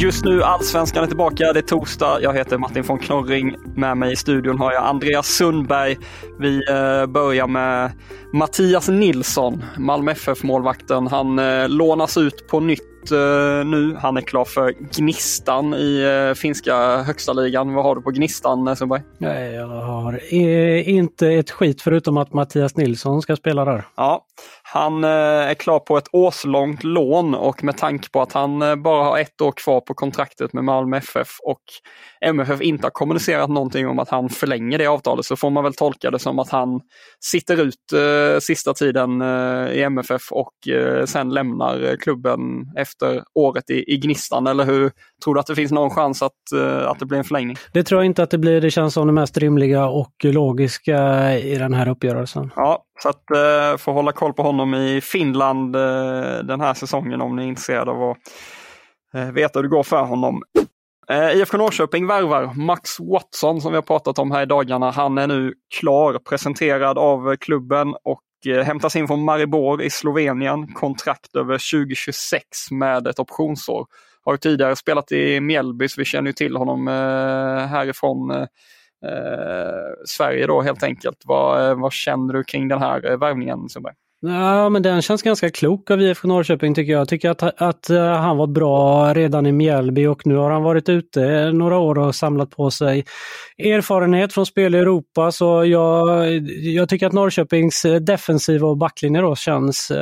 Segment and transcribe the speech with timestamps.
[0.00, 1.52] Just nu Allsvenskan är tillbaka.
[1.52, 2.18] Det är torsdag.
[2.22, 3.56] Jag heter Martin von Knorring.
[3.76, 5.96] Med mig i studion har jag Andreas Sundberg.
[6.38, 7.92] Vi eh, börjar med
[8.32, 11.06] Mattias Nilsson, Malmö FF-målvakten.
[11.06, 13.96] Han eh, lånas ut på nytt uh, nu.
[13.98, 17.74] Han är klar för Gnistan i finska högsta ligan.
[17.74, 19.02] Vad har du på Gnistan eh, Sundberg?
[19.18, 20.34] Nej, jag har
[20.88, 23.84] inte ett skit förutom att Mattias Nilsson ska spela där.
[23.96, 24.24] Ja,
[24.72, 25.10] han uh,
[25.50, 29.40] är klar på ett årslångt lån och med tanke på att han bara har ett
[29.40, 31.60] år kvar på kontraktet med Malmö FF och
[32.24, 35.74] MFF inte har kommunicerat någonting om att han förlänger det avtalet så får man väl
[35.74, 36.80] tolka det som att han
[37.24, 37.74] sitter ut
[38.42, 39.22] sista tiden
[39.72, 40.52] i MFF och
[41.04, 42.40] sen lämnar klubben
[42.76, 44.90] efter året i, i Gnistan, eller hur?
[45.24, 46.32] Tror du att det finns någon chans att,
[46.86, 47.56] att det blir en förlängning?
[47.72, 48.60] Det tror jag inte att det blir.
[48.60, 52.50] Det känns som det mest rimliga och logiska i den här uppgörelsen.
[52.56, 57.20] Ja, så att eh, få hålla koll på honom i Finland eh, den här säsongen
[57.20, 58.16] om ni är intresserade av att
[59.14, 60.42] eh, veta hur det går för honom.
[61.08, 64.90] Eh, IFK Norrköping värvar Max Watson som vi har pratat om här i dagarna.
[64.90, 70.72] Han är nu klar, presenterad av klubben och Eh, hämtas in från Maribor i Slovenien.
[70.72, 73.86] Kontrakt över 2026 med ett optionsår.
[74.24, 78.46] Har tidigare spelat i Mjällby så vi känner ju till honom eh, härifrån eh,
[80.04, 81.22] Sverige då helt enkelt.
[81.24, 83.94] Vad, vad känner du kring den här värvningen Sundberg?
[84.22, 87.08] Ja, men den känns ganska klok av IFK Norrköping tycker jag.
[87.08, 91.52] Tycker att, att han var bra redan i Mjällby och nu har han varit ute
[91.52, 93.04] några år och samlat på sig
[93.58, 95.32] erfarenhet från spel i Europa.
[95.32, 99.92] Så jag, jag tycker att Norrköpings defensiva och backlinje då känns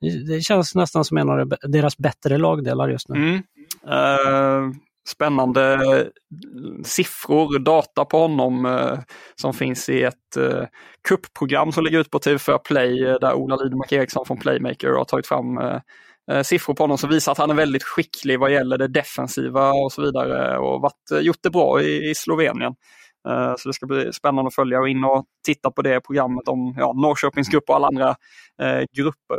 [0.00, 3.16] det känns nästan som en av deras bättre lagdelar just nu.
[3.16, 3.34] Mm.
[3.34, 4.74] Uh,
[5.08, 6.06] spännande eh,
[6.84, 8.98] siffror, data på honom eh,
[9.34, 10.64] som finns i ett eh,
[11.08, 15.04] kuppprogram som ligger ut på TV4 Play eh, där Ola Lidmark Eriksson från Playmaker har
[15.04, 15.80] tagit fram eh,
[16.30, 19.72] eh, siffror på honom som visar att han är väldigt skicklig vad gäller det defensiva
[19.72, 22.74] och så vidare och varit, gjort det bra i, i Slovenien.
[23.58, 26.74] Så det ska bli spännande att följa och in och titta på det programmet om
[26.78, 28.16] ja, Norrköpings grupp och alla andra
[28.96, 29.38] grupper.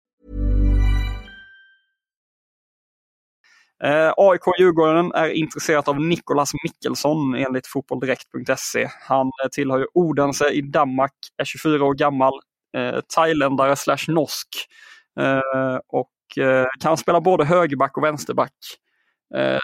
[3.83, 8.87] Eh, AIK Djurgården är intresserat av Nikolas Mikkelsson enligt fotbolldirekt.se.
[9.07, 12.33] Han eh, tillhör ju Odense i Danmark, är 24 år gammal,
[12.77, 14.47] eh, thailändare slash norsk
[15.19, 18.53] eh, och eh, kan spela både högerback och vänsterback.
[19.35, 19.59] Eh,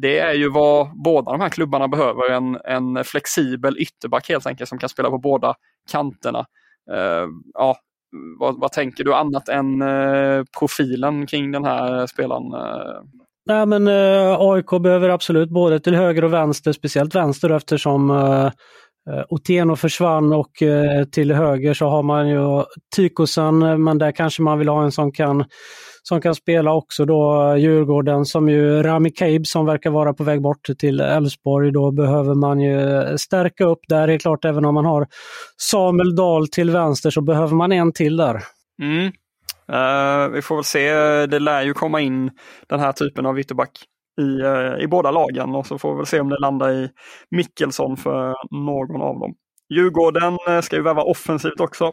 [0.00, 4.68] det är ju vad båda de här klubbarna behöver, en, en flexibel ytterback helt enkelt
[4.68, 5.54] som kan spela på båda
[5.90, 6.46] kanterna.
[6.92, 7.76] Eh, ja,
[8.38, 9.82] vad, vad tänker du annat än
[10.58, 12.52] profilen kring den här spelaren?
[13.48, 18.46] Nej, men eh, AIK behöver absolut både till höger och vänster, speciellt vänster eftersom eh,
[18.46, 22.64] eh Otieno försvann och eh, till höger så har man ju
[22.96, 25.44] Tykosen, men där kanske man vill ha en som kan
[26.02, 30.42] som kan spela också då Djurgården som ju Rami Kaib som verkar vara på väg
[30.42, 31.72] bort till Elfsborg.
[31.72, 32.78] Då behöver man ju
[33.18, 34.06] stärka upp där.
[34.06, 35.06] Det är klart även om man har
[35.56, 38.42] Samuel Dahl till vänster så behöver man en till där.
[38.82, 39.12] Mm.
[39.72, 40.92] Uh, vi får väl se.
[41.26, 42.30] Det lär ju komma in
[42.66, 43.84] den här typen av ytterback
[44.20, 46.90] i, uh, i båda lagen och så får vi väl se om det landar i
[47.30, 49.34] Mickelsson för någon av dem.
[49.74, 51.92] Djurgården uh, ska ju värva offensivt också.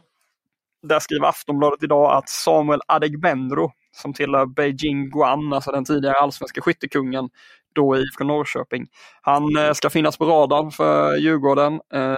[0.87, 6.61] Där skriver Aftonbladet idag att Samuel Adegbenro som tillhör Beijing Guan, alltså den tidigare allsvenska
[6.61, 7.29] skyttekungen,
[7.75, 8.87] då i IFK Norrköping.
[9.21, 9.43] Han
[9.73, 12.15] ska finnas på radarn för Djurgården eh,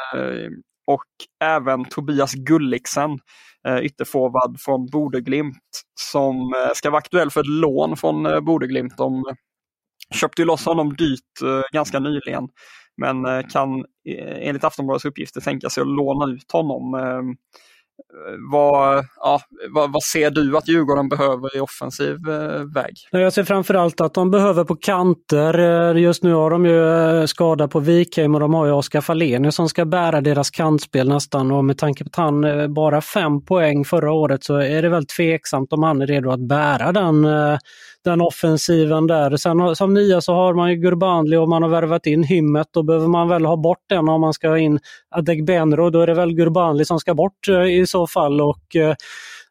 [0.88, 1.03] och
[1.44, 3.19] även Tobias Gulliksen,
[3.67, 8.97] Eh, ytterforward från Bodeglimt, som eh, ska vara aktuell för ett lån från eh, Bodeglimt.
[8.97, 9.23] De
[10.15, 12.47] köpte ju loss honom dyrt ganska nyligen,
[12.97, 13.85] men kan
[14.39, 17.35] enligt Aftonbladets uppgifter tänka sig att låna ut honom ehm,
[18.51, 22.94] vad, ja, vad, vad, ser du att Djurgården behöver i offensiv eh, väg?
[23.11, 25.59] Jag ser framförallt att de behöver på kanter.
[25.94, 29.01] Eh, just nu har de ju eh, skada på Wikheim och de har ju Oskar
[29.01, 33.01] Fallenius som ska bära deras kantspel nästan och med tanke på att han eh, bara
[33.01, 36.91] fem poäng förra året så är det väl tveksamt om han är redo att bära
[36.91, 37.57] den, eh,
[38.07, 39.38] den offensiven där.
[39.38, 42.68] Sen som nya så har man ju Gurbanli och man har värvat in Hymmet.
[42.71, 45.89] Då behöver man väl ha bort den om man ska ha in Adegbenro.
[45.89, 48.42] Då är det väl Gurbanli som ska bort eh, i så fall.
[48.42, 48.95] Och eh,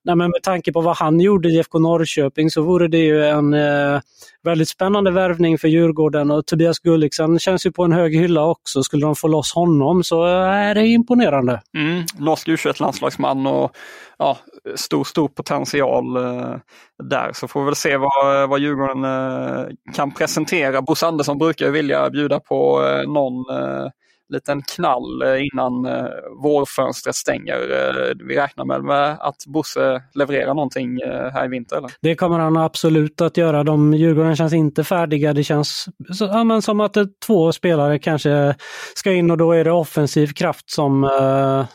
[0.07, 3.25] nej, men med tanke på vad han gjorde i IFK Norrköping så vore det ju
[3.25, 4.01] en eh,
[4.43, 8.83] väldigt spännande värvning för Djurgården och Tobias Gulliksen känns ju på en hög hylla också.
[8.83, 11.63] Skulle de få loss honom så eh, är det imponerande.
[11.75, 13.77] Mm, norsk U21-landslagsman och
[14.19, 14.39] ja,
[14.75, 16.57] stor, stor potential eh,
[17.03, 17.33] där.
[17.33, 20.83] Så får vi väl se vad, vad Djurgården eh, kan presentera.
[20.83, 23.87] Bosse Andersson brukar vilja bjuda på eh, någon eh,
[24.29, 26.05] liten knall eh, innan eh,
[26.43, 27.55] vårfönstret stänger.
[27.55, 30.99] Eh, vi räknar med att Bosse levererar någonting
[31.33, 31.77] här i vinter?
[31.77, 31.91] Eller?
[32.01, 33.65] Det kommer han absolut att göra.
[33.65, 35.33] De Djurgården känns inte färdiga.
[35.33, 35.87] Det känns
[36.21, 36.97] ja, men som att
[37.27, 38.55] två spelare kanske
[38.95, 41.11] ska in och då är det offensiv kraft som,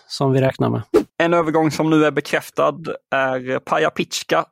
[0.07, 0.81] som vi räknar med.
[1.17, 2.75] En övergång som nu är bekräftad
[3.15, 4.45] är Paja Pitska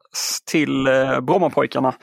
[0.52, 0.88] till
[1.22, 1.94] Brommapojkarna.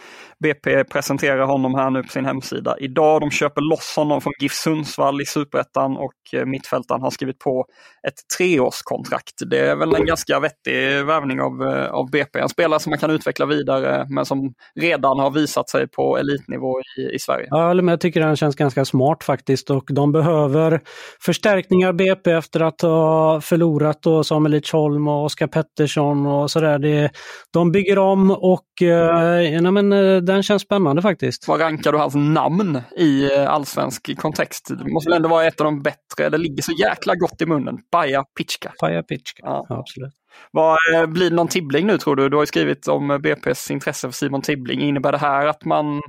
[0.42, 3.20] BP presenterar honom här nu på sin hemsida idag.
[3.20, 7.66] De köper loss honom från GIF Sundsvall i Superettan och eh, mittfältaren har skrivit på
[8.08, 9.34] ett treårskontrakt.
[9.50, 12.38] Det är väl en ganska vettig värvning av, eh, av BP.
[12.38, 16.80] En spelare som man kan utveckla vidare men som redan har visat sig på elitnivå
[16.98, 17.46] i, i Sverige.
[17.50, 20.80] Ja, men jag tycker han känns ganska smart faktiskt och de behöver
[21.20, 27.10] förstärkningar BP efter att ha förlorat då Samuel Lidsholm och Oskar Pettersson och sådär.
[27.52, 31.49] De bygger om och eh, ja, men, eh, den känns spännande faktiskt.
[31.49, 34.69] Vad rankar du hans namn i eh, allsvensk kontext?
[34.69, 37.46] Det måste väl ändå vara ett av de bättre, det ligger så jäkla gott i
[37.46, 37.78] munnen.
[37.93, 38.73] Baja Pitchka.
[38.81, 39.67] Baja Pitchka, ja.
[39.69, 40.12] ja absolut.
[40.50, 42.28] Vad, eh, blir det någon Tibbling nu tror du?
[42.28, 44.81] Du har skrivit om BP's intresse för Simon Tibbling.
[44.81, 46.02] Innebär det här att man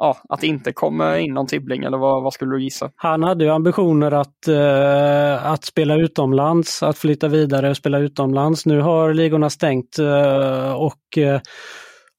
[0.00, 2.90] ja, att det inte kommer in någon Tibbling eller vad, vad skulle du gissa?
[2.96, 8.66] Han hade ju ambitioner att, eh, att spela utomlands, att flytta vidare och spela utomlands.
[8.66, 11.40] Nu har ligorna stängt eh, och eh,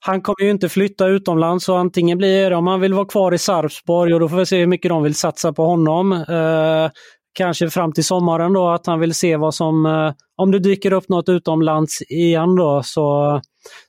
[0.04, 3.34] han kommer ju inte flytta utomlands så antingen blir det om han vill vara kvar
[3.34, 6.12] i Sarpsborg och då får vi se hur mycket de vill satsa på honom.
[6.12, 6.92] Eh,
[7.34, 10.94] kanske fram till sommaren då att han vill se vad som, eh, om det dyker
[10.94, 13.42] upp något utomlands igen då så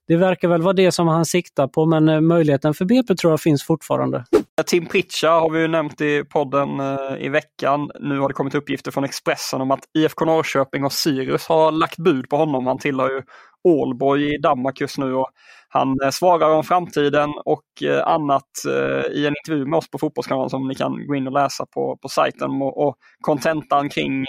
[0.09, 3.33] det verkar väl vara det som han siktar på men eh, möjligheten för BP tror
[3.33, 4.25] jag finns fortfarande.
[4.67, 7.91] Tim Pritcha har vi ju nämnt i podden eh, i veckan.
[8.01, 11.99] Nu har det kommit uppgifter från Expressen om att IFK Norrköping och Sirius har lagt
[11.99, 12.67] bud på honom.
[12.67, 13.23] Han tillhör ju
[13.65, 15.31] Ålborg i Danmark just nu och
[15.75, 19.99] han eh, svarar om framtiden och eh, annat eh, i en intervju med oss på
[19.99, 22.51] Fotbollskanalen som ni kan gå in och läsa på, på sajten.
[22.63, 24.25] Och kontentan kring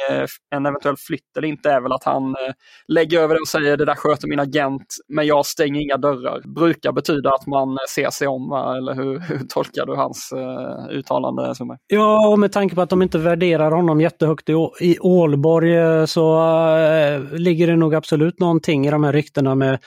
[0.56, 2.36] en eventuell flytt eller inte är väl att han
[2.88, 6.42] lägger över det och säger det där sköter min agent men jag stänger inga dörrar.
[6.56, 10.34] Brukar betyda att man ser sig om, eller hur, hur tolkar du hans
[10.90, 11.56] uttalande?
[11.56, 11.78] Summa?
[11.88, 16.46] Ja, med tanke på att de inte värderar honom jättehögt i, i Ålborg så
[16.76, 19.80] äh, ligger det nog absolut någonting i de här ryktena med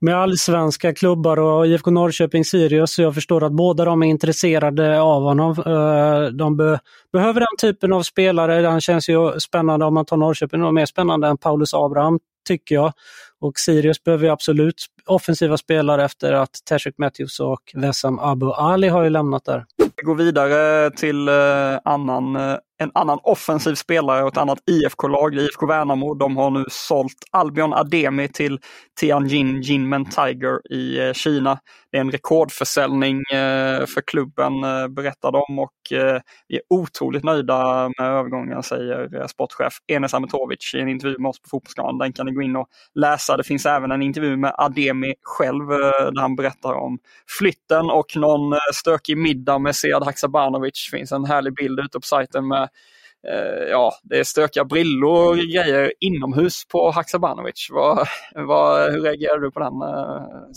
[0.00, 2.94] med allsvenska klubbar och IFK Norrköping, Sirius.
[2.94, 5.50] Så jag förstår att båda de är intresserade av honom.
[5.50, 6.78] Eh, de be
[7.12, 8.66] behöver den typen av spelare.
[8.66, 12.74] Han känns ju spännande om man tar Norrköping, och mer spännande än Paulus Abraham tycker
[12.74, 12.92] jag.
[13.40, 19.02] Och Sirius behöver absolut offensiva spelare efter att Tashik Matthews och Wessam Abu Ali har
[19.04, 19.64] ju lämnat där.
[19.96, 21.34] Vi går vidare till eh,
[21.84, 26.14] annan eh, en annan offensiv spelare och ett annat IFK-lag, IFK Värnamo.
[26.14, 28.58] De har nu sålt Albion Ademi till
[29.00, 31.58] Tianjin Jinmen Tiger i eh, Kina.
[31.90, 35.72] Det är en rekordförsäljning eh, för klubben eh, berättar de och
[36.48, 41.42] vi är otroligt nöjda med övergången säger sportchef Enes Ametovic i en intervju med oss
[41.42, 41.98] på Fotbollskanalen.
[41.98, 43.36] Den kan ni gå in och läsa.
[43.36, 46.98] Det finns även en intervju med Ademi själv där han berättar om
[47.38, 50.88] flytten och någon stökig middag med Sead Haksabanovic.
[50.90, 52.65] Det finns en härlig bild ute på sajten med
[53.70, 57.68] ja, det är stökiga brillor och grejer inomhus på Haksabanovic.
[57.70, 59.72] Vad, vad, hur reagerar du på den?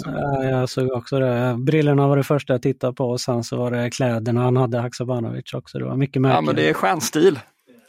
[0.05, 1.55] Ja, jag såg också det.
[1.57, 4.79] Brillorna var det första jag tittade på och sen så var det kläderna han hade,
[4.79, 5.77] Haksabanovic också.
[5.79, 6.35] Det var mycket märkligt.
[6.35, 7.39] Ja, men det är stjärnstil.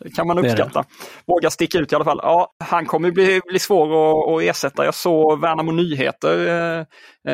[0.05, 0.85] Det kan man uppskatta.
[1.27, 2.21] Våga sticka ut i alla fall.
[2.23, 4.85] Ja, han kommer bli, bli svår att, att ersätta.
[4.85, 6.85] Jag såg Värnamo Nyheter, eh,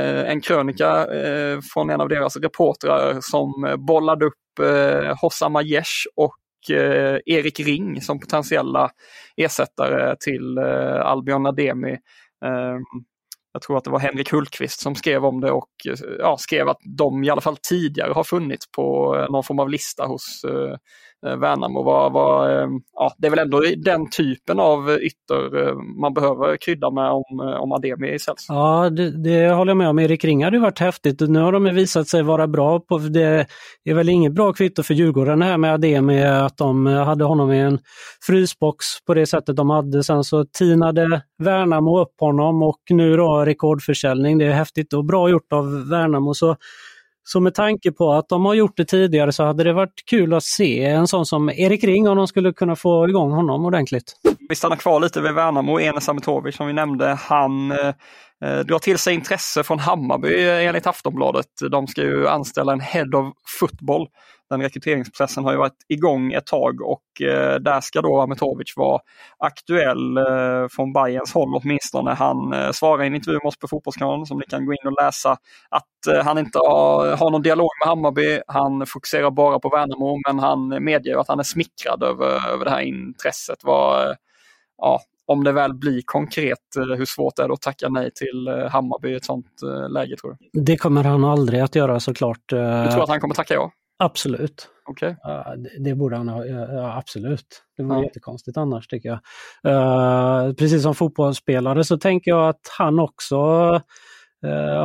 [0.00, 6.06] eh, en krönika eh, från en av deras reportrar som bollade upp eh, Hossam Aiesh
[6.16, 6.34] och
[6.70, 8.90] eh, Erik Ring som potentiella
[9.36, 11.92] ersättare till eh, Albion Ademi.
[12.44, 12.78] Eh,
[13.52, 16.68] jag tror att det var Henrik Hultqvist som skrev om det och eh, ja, skrev
[16.68, 20.44] att de i alla fall tidigare har funnits på eh, någon form av lista hos
[20.44, 20.76] Eh,
[21.26, 25.74] Eh, Värnamo var, var, eh, ja, det är väl ändå den typen av ytter eh,
[25.74, 28.46] man behöver krydda med om, om Ademi säljs.
[28.48, 29.98] Ja, det, det, håller jag med om.
[29.98, 31.20] Erik Ring hade varit häftigt.
[31.20, 33.46] Nu har de visat sig vara bra på, det
[33.84, 37.60] är väl inget bra kvitto för Djurgården här med Ademi att de hade honom i
[37.60, 37.78] en
[38.26, 40.04] frysbox på det sättet de hade.
[40.04, 44.38] Sen så tinade Värnamo upp honom och nu då rekordförsäljning.
[44.38, 46.34] Det är häftigt och bra gjort av Värnamo.
[46.34, 46.56] Så
[47.28, 50.34] så med tanke på att de har gjort det tidigare så hade det varit kul
[50.34, 54.16] att se en sån som Erik Ring om de skulle kunna få igång honom ordentligt.
[54.48, 55.80] Vi stannar kvar lite vid Värnamo.
[55.80, 57.78] Enes Ametovic som vi nämnde, han eh,
[58.44, 61.46] eh, drar till sig intresse från Hammarby eh, enligt Aftonbladet.
[61.70, 64.08] De ska ju anställa en Head of Football
[64.50, 69.00] den rekryteringsprocessen har ju varit igång ett tag och eh, där ska då Ametovic vara
[69.38, 72.10] aktuell eh, från Bayerns håll åtminstone.
[72.10, 74.86] Han eh, svarar i en intervju med oss på Fotbollskanalen som ni kan gå in
[74.86, 75.36] och läsa
[75.68, 78.40] att han inte har, har någon dialog med Hammarby.
[78.46, 82.70] Han fokuserar bara på Värnamo men han medger att han är smickrad över, över det
[82.70, 83.64] här intresset.
[83.64, 84.16] Var,
[84.78, 89.08] ja, om det väl blir konkret, hur svårt är det att tacka nej till Hammarby
[89.08, 89.60] i ett sånt
[89.90, 90.60] läge tror du?
[90.60, 92.48] Det kommer han aldrig att göra såklart.
[92.48, 93.72] Du tror att han kommer tacka ja?
[93.98, 94.68] Absolut.
[94.90, 95.14] Okay.
[95.78, 97.62] Det, borde han ha, uh, absolut.
[97.76, 98.04] Det vore ja.
[98.04, 99.18] jättekonstigt annars tycker jag.
[99.74, 103.36] Uh, precis som fotbollsspelare så tänker jag att han också
[103.76, 103.80] Eh,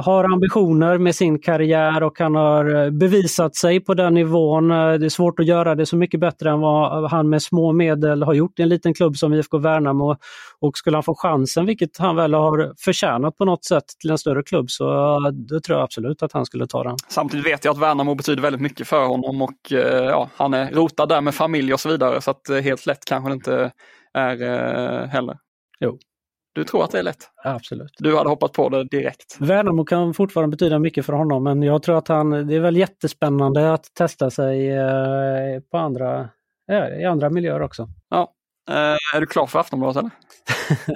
[0.04, 4.72] har ambitioner med sin karriär och han har eh, bevisat sig på den nivån.
[4.72, 7.72] Eh, det är svårt att göra det så mycket bättre än vad han med små
[7.72, 10.16] medel har gjort i en liten klubb som IFK Värnamo.
[10.60, 14.18] Och skulle han få chansen, vilket han väl har förtjänat på något sätt, till en
[14.18, 14.86] större klubb så
[15.34, 16.96] då tror jag absolut att han skulle ta den.
[17.08, 21.10] Samtidigt vet jag att Värnamo betyder väldigt mycket för honom och ja, han är rotad
[21.10, 23.72] där med familj och så vidare så att helt lätt kanske det inte
[24.14, 25.38] är heller.
[25.80, 25.98] Jo.
[26.54, 27.30] Du tror att det är lätt?
[27.44, 27.92] Absolut.
[27.98, 29.38] Du hade hoppat på det direkt?
[29.40, 32.78] Värnamo kan fortfarande betyda mycket för honom men jag tror att han, det är väl
[32.78, 36.30] jättespännande att testa sig eh, på andra,
[37.00, 37.90] i andra miljöer också.
[38.10, 38.34] Ja.
[38.70, 40.06] Eh, är du klar för Aftonbladet?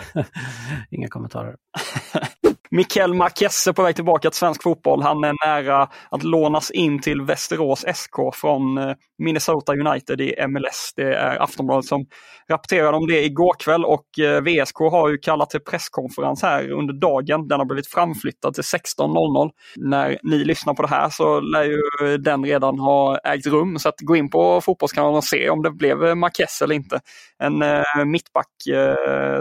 [0.91, 1.55] Inga kommentarer.
[2.75, 5.01] Mikael Marquesse på väg tillbaka till svensk fotboll.
[5.01, 10.93] Han är nära att lånas in till Västerås SK från eh, Minnesota United i MLS.
[10.95, 12.05] Det är Aftonbladet som
[12.49, 16.93] rapporterade om det igår kväll och eh, VSK har ju kallat till presskonferens här under
[16.93, 17.47] dagen.
[17.47, 19.51] Den har blivit framflyttad till 16.00.
[19.75, 23.79] När ni lyssnar på det här så lär ju den redan ha ägt rum.
[23.79, 26.99] Så att gå in på Fotbollskanalen och se om det blev eh, Marquesse eller inte.
[27.39, 27.63] En
[28.11, 28.47] mittback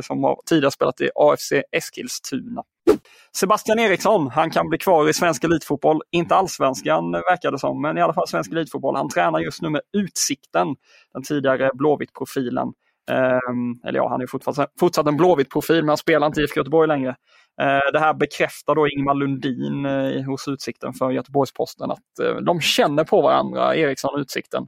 [0.03, 2.63] som har tidigare spelat i AFC Eskilstuna.
[3.37, 6.03] Sebastian Eriksson, han kan bli kvar i svensk elitfotboll.
[6.11, 8.97] Inte allsvenskan verkar det som, men i alla fall svensk elitfotboll.
[8.97, 10.77] Han tränar just nu med Utsikten,
[11.15, 12.73] den tidigare Blåvitt-profilen.
[13.11, 16.61] Eh, eller ja, han är fortsatt, fortsatt en Blåvitt-profil, men han spelar inte i IFK
[16.61, 17.17] Göteborg längre.
[17.61, 22.61] Eh, det här bekräftar då Ingmar Lundin eh, hos Utsikten för Göteborgs-Posten att eh, de
[22.61, 24.67] känner på varandra, Eriksson och Utsikten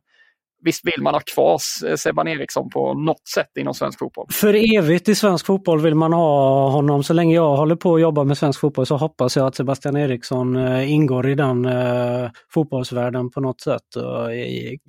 [0.66, 4.26] visst vill man ha kvar eh, Sebban Eriksson på något sätt inom svensk fotboll?
[4.32, 7.04] För evigt i svensk fotboll vill man ha honom.
[7.04, 9.96] Så länge jag håller på att jobba med svensk fotboll så hoppas jag att Sebastian
[9.96, 13.82] Eriksson eh, ingår i den eh, fotbollsvärlden på något sätt.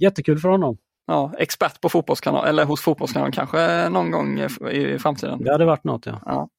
[0.02, 0.78] Jättekul för honom
[1.08, 4.40] ja, expert på fotbollskanal, eller hos Fotbollskanalen kanske någon gång
[4.72, 5.44] i framtiden.
[5.44, 6.22] Det hade varit något ja.
[6.26, 6.50] ja.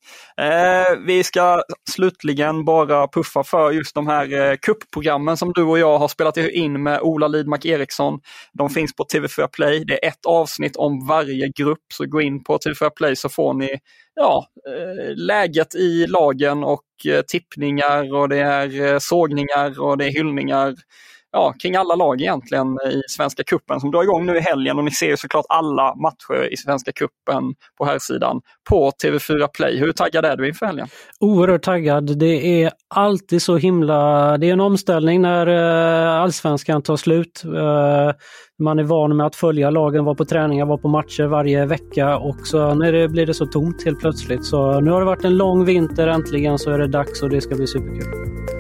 [0.45, 5.79] Eh, vi ska slutligen bara puffa för just de här eh, kuppprogrammen som du och
[5.79, 8.21] jag har spelat in med Ola Lidmark Eriksson.
[8.53, 9.85] De finns på TV4 Play.
[9.85, 13.55] Det är ett avsnitt om varje grupp, så gå in på TV4 Play så får
[13.55, 13.79] ni
[14.15, 20.07] ja, eh, läget i lagen och eh, tippningar och det är eh, sågningar och det
[20.07, 20.75] är hyllningar
[21.33, 24.85] ja, kring alla lag egentligen i Svenska Kuppen som drar igång nu i helgen och
[24.85, 29.79] ni ser ju såklart alla matcher i Svenska Kuppen på här sidan på TV4 Play.
[29.79, 30.89] Hur taggad är du inför helgen?
[31.21, 32.19] Oerhört taggad.
[32.19, 34.37] Det är alltid så himla...
[34.39, 37.43] Det är en omställning när eh, allsvenskan tar slut.
[37.45, 38.13] Eh,
[38.63, 42.19] man är van med att följa lagen, vara på träningar, vara på matcher varje vecka
[42.19, 44.45] och så när det blir det så tomt helt plötsligt.
[44.45, 47.41] Så nu har det varit en lång vinter, äntligen så är det dags och det
[47.41, 48.58] ska bli superkul.